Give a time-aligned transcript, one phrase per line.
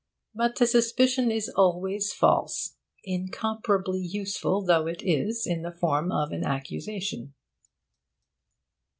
[0.33, 6.31] But the suspicion is always false, incomparably useful though it is in the form of
[6.31, 7.35] an accusation.